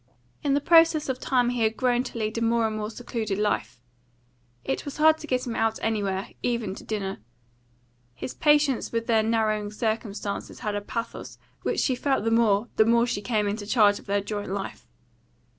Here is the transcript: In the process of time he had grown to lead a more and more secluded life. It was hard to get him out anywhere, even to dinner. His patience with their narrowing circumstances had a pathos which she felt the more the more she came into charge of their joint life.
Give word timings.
In 0.41 0.55
the 0.55 0.61
process 0.61 1.09
of 1.09 1.19
time 1.19 1.49
he 1.51 1.61
had 1.61 1.77
grown 1.77 2.01
to 2.05 2.17
lead 2.17 2.35
a 2.35 2.41
more 2.41 2.65
and 2.65 2.75
more 2.75 2.89
secluded 2.89 3.37
life. 3.37 3.83
It 4.65 4.83
was 4.83 4.97
hard 4.97 5.19
to 5.19 5.27
get 5.27 5.45
him 5.45 5.55
out 5.55 5.77
anywhere, 5.83 6.29
even 6.41 6.73
to 6.73 6.83
dinner. 6.83 7.19
His 8.15 8.33
patience 8.33 8.91
with 8.91 9.05
their 9.05 9.21
narrowing 9.21 9.69
circumstances 9.69 10.61
had 10.61 10.73
a 10.73 10.81
pathos 10.81 11.37
which 11.61 11.81
she 11.81 11.93
felt 11.93 12.23
the 12.23 12.31
more 12.31 12.67
the 12.77 12.85
more 12.85 13.05
she 13.05 13.21
came 13.21 13.47
into 13.47 13.67
charge 13.67 13.99
of 13.99 14.07
their 14.07 14.21
joint 14.21 14.49
life. 14.49 14.87